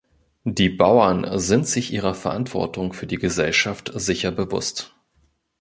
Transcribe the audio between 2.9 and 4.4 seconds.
für die Gesellschaft sicher